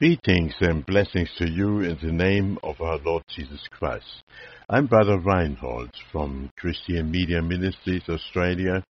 [0.00, 4.24] Greetings and blessings to you in the name of our Lord Jesus Christ.
[4.70, 8.82] I'm Brother Reinhold from Christian Media Ministries Australia.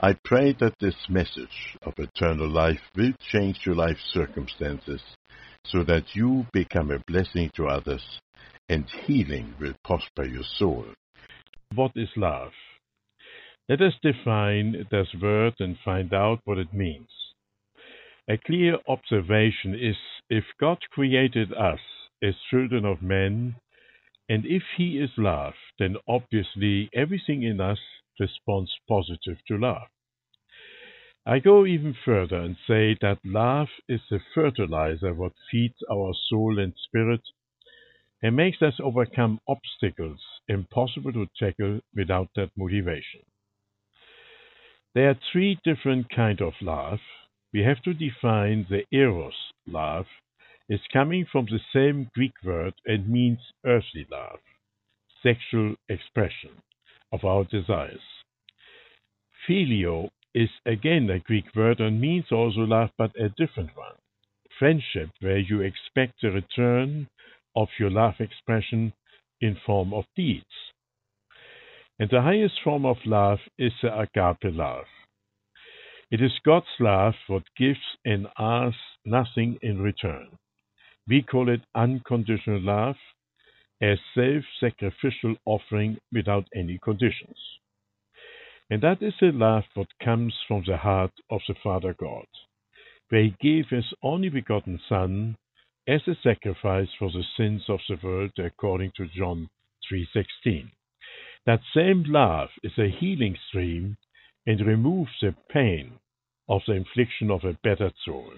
[0.00, 5.00] I pray that this message of eternal life will change your life circumstances
[5.64, 8.02] so that you become a blessing to others
[8.68, 10.86] and healing will prosper your soul.
[11.76, 12.50] What is love?
[13.68, 17.06] Let us define this word and find out what it means.
[18.28, 19.96] A clear observation is
[20.30, 21.80] if God created us
[22.22, 23.56] as children of men,
[24.28, 27.78] and if He is love, then obviously everything in us
[28.18, 29.88] responds positive to love.
[31.24, 36.58] I go even further and say that love is the fertilizer what feeds our soul
[36.58, 37.20] and spirit
[38.22, 43.20] and makes us overcome obstacles impossible to tackle without that motivation.
[44.94, 46.98] There are three different kinds of love.
[47.52, 49.34] We have to define the eros
[49.66, 50.06] love,
[50.68, 54.38] is coming from the same Greek word and means earthly love,
[55.22, 56.62] sexual expression
[57.12, 58.00] of our desires.
[59.46, 63.96] Phileo is again a Greek word and means also love, but a different one.
[64.58, 67.08] Friendship, where you expect a return
[67.54, 68.94] of your love expression
[69.40, 70.44] in form of deeds.
[71.98, 74.86] And the highest form of love is the agape love.
[76.12, 80.28] It is God's love what gives and asks nothing in return.
[81.08, 82.96] We call it unconditional love,
[83.82, 87.38] a self-sacrificial offering without any conditions.
[88.68, 92.26] And that is the love what comes from the heart of the Father God,
[93.08, 95.38] where He gave His only begotten Son
[95.88, 99.48] as a sacrifice for the sins of the world according to John
[99.90, 100.72] 3:16.
[101.46, 103.96] That same love is a healing stream
[104.46, 105.98] and removes the pain
[106.52, 108.30] of the infliction of a battered soul.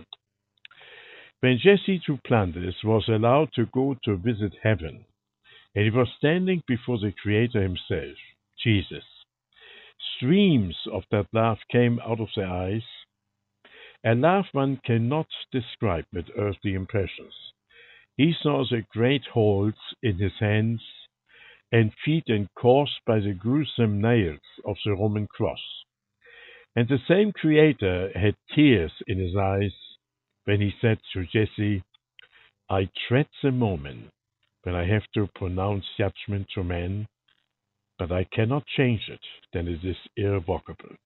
[1.41, 5.05] When Jesse Duplantis was allowed to go to visit heaven,
[5.75, 8.17] and he was standing before the Creator himself,
[8.63, 9.03] Jesus,
[10.17, 12.85] streams of that love came out of their eyes,
[14.05, 17.35] a love one cannot describe with earthly impressions.
[18.17, 20.81] He saw the great holes in his hands
[21.73, 25.59] and feet and caused by the gruesome nails of the Roman cross.
[26.77, 29.73] And the same Creator had tears in his eyes
[30.45, 31.83] when he said to Jesse,
[32.69, 34.11] I dread the moment
[34.63, 37.07] when I have to pronounce judgment to men,
[37.99, 39.21] but I cannot change it,
[39.53, 40.97] then it is irrevocable.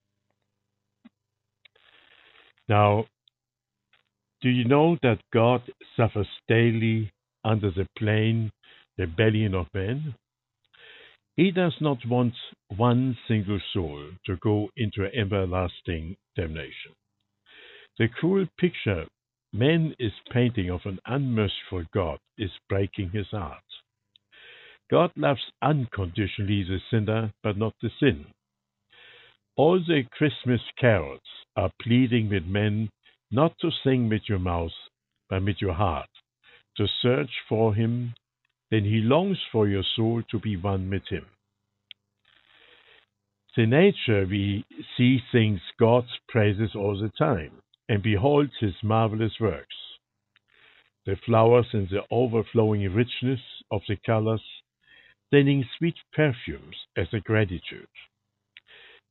[2.67, 3.05] Now,
[4.41, 5.61] do you know that God
[5.97, 7.11] suffers daily
[7.43, 8.51] under the plain
[8.97, 10.15] rebellion of men?
[11.39, 12.33] He does not want
[12.75, 16.91] one single soul to go into everlasting damnation.
[17.97, 19.05] The cruel picture
[19.53, 23.63] Man is painting of an unmerciful God is breaking his heart.
[24.91, 28.25] God loves unconditionally the sinner, but not the sin.
[29.55, 31.21] All the Christmas carols
[31.55, 32.89] are pleading with men
[33.31, 34.75] not to sing with your mouth,
[35.29, 36.09] but with your heart,
[36.75, 38.13] to search for him,
[38.71, 41.25] then he longs for your soul to be one with him.
[43.59, 44.63] In nature we
[44.95, 47.51] see things God's praises all the time
[47.89, 49.75] and beholds his marvelous works.
[51.05, 54.43] The flowers in the overflowing richness of the colors,
[55.29, 57.89] sending sweet perfumes as a gratitude.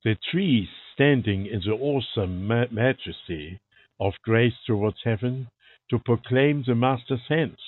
[0.02, 3.60] The trees standing in the awesome ma majesty
[4.00, 5.48] of grace towards heaven
[5.90, 7.58] to proclaim the Master's hands.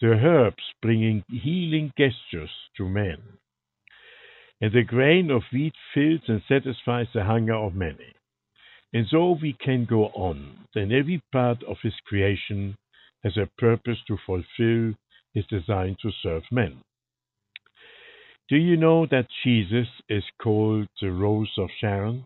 [0.00, 3.18] The herbs bringing healing gestures to men.
[4.60, 8.12] And the grain of wheat fills and satisfies the hunger of many.
[8.92, 10.66] And so we can go on.
[10.74, 12.76] Then every part of his creation
[13.22, 14.94] has a purpose to fulfill
[15.34, 16.80] his design to serve men.
[18.48, 22.24] Do you know that Jesus is called the Rose of Sharon?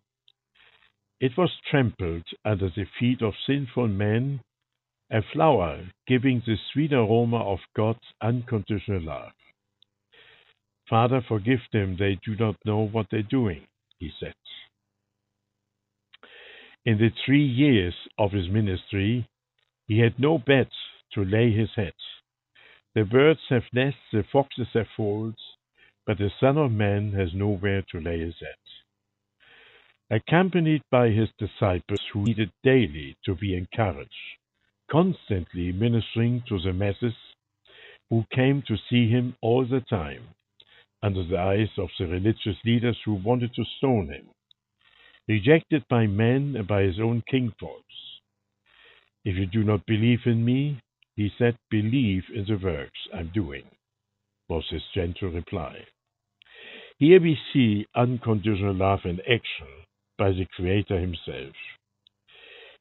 [1.20, 4.40] It was trampled under the feet of sinful men,
[5.14, 9.30] a flower giving the sweet aroma of God's unconditional love.
[10.90, 13.64] Father, forgive them, they do not know what they're doing,
[14.00, 14.34] he said.
[16.84, 19.28] In the three years of his ministry,
[19.86, 20.68] he had no bed
[21.12, 21.94] to lay his head.
[22.96, 25.38] The birds have nests, the foxes have folds,
[26.06, 30.18] but the Son of Man has nowhere to lay his head.
[30.18, 34.10] Accompanied by his disciples who needed daily to be encouraged,
[34.90, 37.14] constantly ministering to the masses
[38.10, 40.22] who came to see him all the time,
[41.02, 44.26] under the eyes of the religious leaders who wanted to stone him
[45.28, 47.82] rejected by men and by his own kingfolks.
[49.24, 50.80] If you do not believe in me,
[51.16, 53.64] he said, believe in the works I'm doing,
[54.48, 55.76] was his gentle reply.
[56.98, 59.68] Here we see unconditional love in action
[60.18, 61.54] by the Creator himself.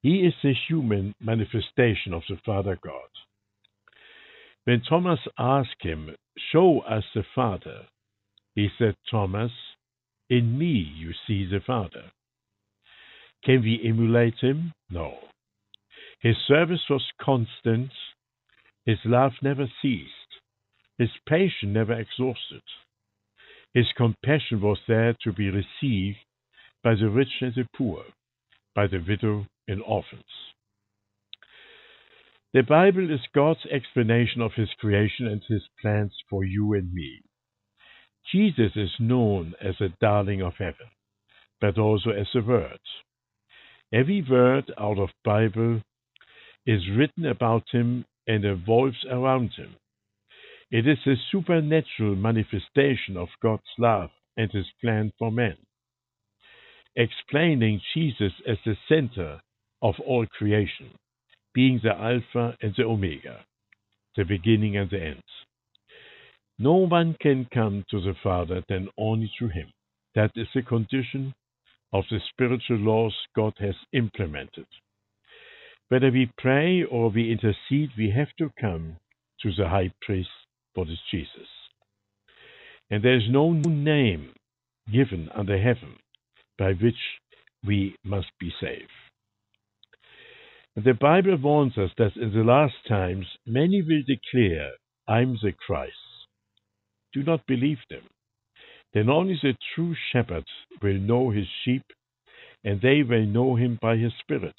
[0.04, 3.10] He is the human manifestation of the Father God.
[4.66, 6.16] When Thomas asked him,
[6.52, 7.88] Show us the Father,
[8.54, 9.52] he said, Thomas,
[10.30, 12.12] in me you see the Father.
[13.46, 14.74] Can we emulate him?
[14.90, 15.18] No.
[16.20, 17.92] His service was constant,
[18.86, 20.42] his love never ceased,
[20.98, 22.62] his patience never exhausted.
[23.74, 26.18] His compassion was there to be received
[26.84, 28.04] by the rich and the poor,
[28.75, 30.24] by the widow and orphans.
[32.54, 37.22] The Bible is God's explanation of His creation and His plans for you and me.
[38.31, 40.88] Jesus is known as the darling of heaven,
[41.60, 42.80] but also as the Word.
[43.92, 45.81] Every word out of Bible
[46.66, 49.75] is written about Him and evolves around Him.
[50.72, 55.58] It is a supernatural manifestation of God's love and His plan for man,
[56.95, 59.42] explaining Jesus as the center
[59.81, 60.92] of all creation,
[61.54, 63.45] being the Alpha and the Omega,
[64.16, 65.24] the beginning and the end.
[66.60, 69.72] No one can come to the Father than only through Him.
[70.16, 71.34] That is the condition
[71.92, 74.68] of the spiritual laws God has implemented.
[75.89, 78.98] Whether we pray or we intercede, we have to come
[79.42, 80.30] to the high priest,
[80.74, 81.48] what is Jesus.
[82.89, 84.34] And there is no new name
[84.92, 85.98] given under heaven
[86.58, 86.96] by which
[87.66, 88.90] we must be saved.
[90.76, 94.72] The Bible warns us that in the last times many will declare,
[95.08, 95.94] I'm the Christ.
[97.14, 98.04] Do not believe them.
[98.94, 100.46] Then only the true shepherd
[100.82, 101.84] will know his sheep,
[102.64, 104.56] and they will know him by his Spirit.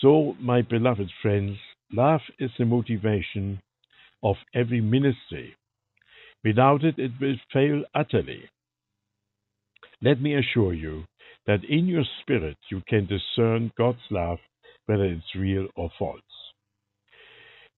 [0.00, 1.58] So, my beloved friends,
[1.92, 3.60] love is the motivation
[4.22, 5.56] of every ministry.
[6.44, 8.48] Without it, it will fail utterly.
[10.02, 11.04] Let me assure you
[11.46, 14.38] that in your spirit you can discern God's love
[14.86, 16.20] whether it's real or false.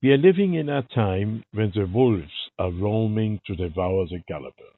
[0.03, 4.75] We are living in a time when the wolves are roaming to devour the gullible,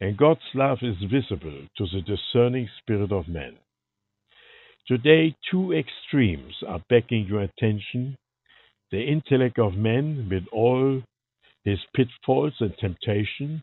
[0.00, 3.56] and God's love is visible to the discerning spirit of man.
[4.88, 8.16] Today, two extremes are begging your attention
[8.94, 11.02] the intellect of man with all
[11.64, 13.60] his pitfalls and temptation,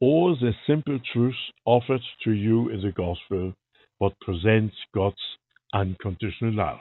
[0.00, 1.34] or the simple truth
[1.64, 3.54] offered to you in the gospel,
[3.98, 5.16] what presents God's
[5.72, 6.80] unconditional love.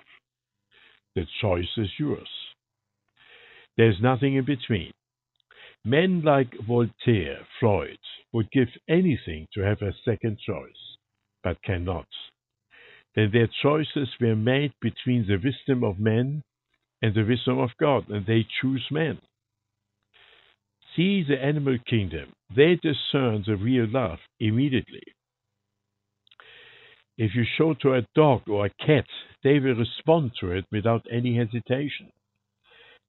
[1.16, 2.28] The choice is yours.
[3.78, 4.92] There's nothing in between.
[5.84, 8.00] Men like Voltaire, Freud,
[8.34, 10.98] would give anything to have a second choice,
[11.44, 12.08] but cannot.
[13.16, 16.44] Then their choices were made between the wisdom of men
[17.02, 19.20] and the wisdom of God, and they choose men.
[20.96, 22.34] See the animal kingdom.
[22.56, 25.04] They discern the real love immediately.
[27.18, 29.06] If you show to a dog or a cat,
[29.44, 32.12] they will respond to it without any hesitation.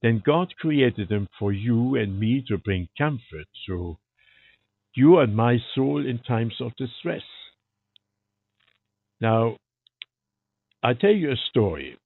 [0.01, 3.97] Then God created them for you and me to bring comfort to
[4.93, 7.23] you and my soul in times of distress.
[9.19, 9.57] Now,
[10.83, 11.97] I tell you a story.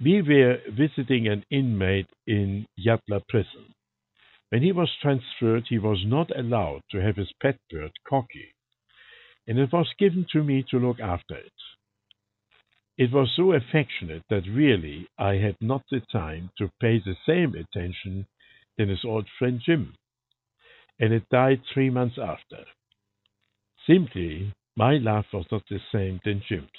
[0.00, 3.75] We were visiting an inmate in Yatala prison.
[4.50, 8.52] When he was transferred, he was not allowed to have his pet bird, Cocky
[9.46, 11.52] and it was given to me to look after it.
[12.98, 17.54] It was so affectionate that really I had not the time to pay the same
[17.54, 18.26] attention
[18.76, 19.94] than his old friend Jim,
[20.98, 22.64] and it died three months after.
[23.86, 26.70] Simply, my love was not the same than Jim's.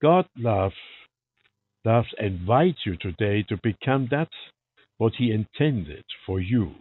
[0.00, 0.72] God love,
[1.84, 4.28] loves and invites you today to become that
[4.98, 6.76] what He intended for you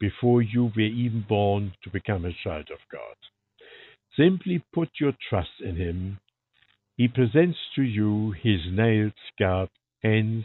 [0.00, 3.16] before you were even born to become a child of God.
[4.16, 6.18] Simply put your trust in him.
[6.96, 9.70] He presents to you his nailed, scarred
[10.02, 10.44] hands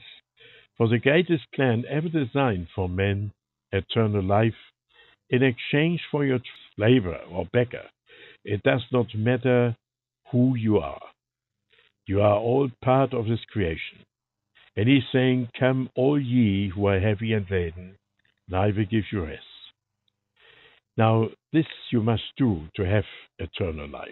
[0.77, 3.31] for the greatest plan ever designed for men,
[3.71, 4.53] eternal life,
[5.29, 6.39] in exchange for your
[6.77, 7.85] labor or beggar.
[8.43, 9.75] It does not matter
[10.31, 11.01] who you are.
[12.05, 14.05] You are all part of this creation.
[14.75, 17.97] And he's saying, Come, all ye who are heavy and laden,
[18.47, 19.43] and I will give you rest.
[20.97, 23.05] Now, this you must do to have
[23.39, 24.09] eternal life.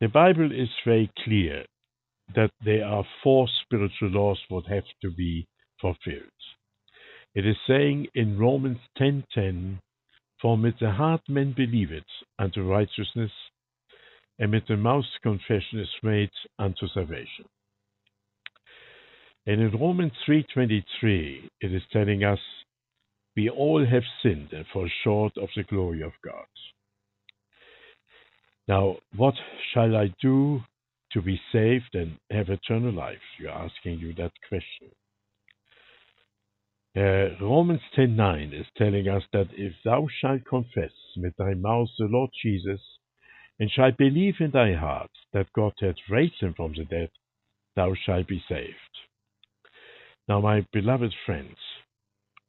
[0.00, 1.64] The Bible is very clear
[2.34, 5.46] that there are four spiritual laws that have to be
[5.80, 6.30] fulfilled.
[7.34, 9.80] It is saying in Romans 10:10,
[10.40, 13.32] "For with the heart men believe it unto righteousness,
[14.38, 17.46] and with the mouth confession is made unto salvation."
[19.46, 22.40] And in Romans 3:23, it is telling us,
[23.36, 26.46] "We all have sinned and fall short of the glory of God."
[28.66, 29.36] Now, what
[29.72, 30.64] shall I do
[31.12, 33.22] to be saved and have eternal life?
[33.38, 34.90] You're asking you that question.
[36.96, 42.06] Uh, Romans 10:9 is telling us that if thou shalt confess with thy mouth the
[42.06, 42.80] Lord Jesus
[43.60, 47.10] and shalt believe in thy heart that God hath raised him from the dead,
[47.76, 49.05] thou shalt be saved.
[50.28, 51.56] Now, my beloved friends,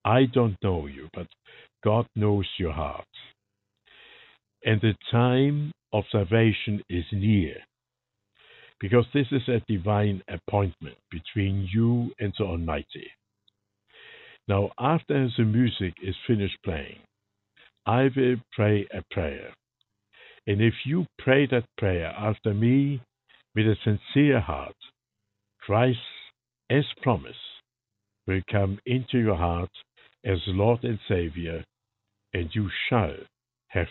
[0.03, 1.27] I don't know you, but
[1.84, 3.05] God knows your heart.
[4.65, 7.55] And the time of salvation is near,
[8.79, 13.12] because this is a divine appointment between you and the Almighty.
[14.48, 17.00] Now, after the music is finished playing,
[17.86, 19.53] I will pray a prayer.
[20.48, 23.01] And if you pray that prayer after me
[23.55, 24.75] with a sincere heart,
[25.62, 26.00] Christ,
[26.69, 27.38] as promised,
[28.27, 29.72] will come into your heart
[30.25, 31.63] as Lord and Savior,
[32.34, 33.15] and you shall
[33.69, 33.88] have.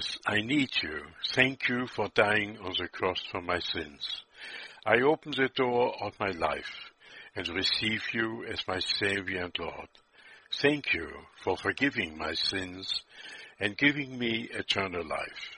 [0.00, 1.02] Jesus, I need you.
[1.34, 4.22] Thank you for dying on the cross for my sins.
[4.86, 6.90] I open the door of my life
[7.36, 9.88] and receive you as my Savior and Lord.
[10.54, 11.08] Thank you
[11.44, 13.02] for forgiving my sins
[13.58, 15.50] and giving me eternal life.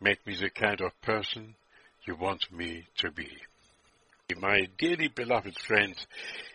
[0.00, 1.54] Make me the kind of person
[2.06, 3.30] you want me to be.
[4.36, 5.94] My dearly beloved friend,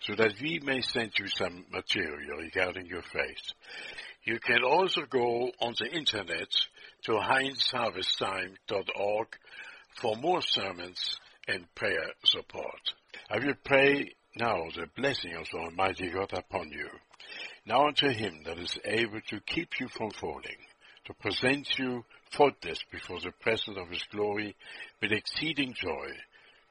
[0.00, 3.52] so that we may send you some material regarding your faith.
[4.22, 6.48] You can also go on the internet
[7.04, 9.28] to heinzharvesttime.org
[10.00, 12.94] for more sermons and prayer support.
[13.30, 16.88] I will pray now the blessing of the Almighty God upon you.
[17.66, 20.58] Now unto him that is able to keep you from falling,
[21.06, 24.54] to present you faultless before the presence of his glory
[25.00, 26.08] with exceeding joy.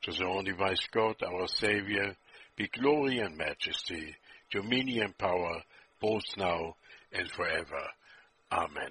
[0.04, 2.16] To the only wise God, our Savior,
[2.56, 4.16] be glory and majesty,
[4.52, 5.64] dominion and power,
[6.00, 6.76] both now
[7.12, 7.82] and forever.
[8.52, 8.90] Amen.